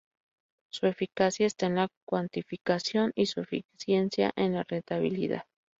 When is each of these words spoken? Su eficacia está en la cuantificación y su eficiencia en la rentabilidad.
Su 0.71 0.87
eficacia 0.87 1.45
está 1.45 1.67
en 1.67 1.75
la 1.75 1.87
cuantificación 2.07 3.11
y 3.13 3.27
su 3.27 3.41
eficiencia 3.41 4.31
en 4.35 4.55
la 4.55 4.63
rentabilidad. 4.63 5.43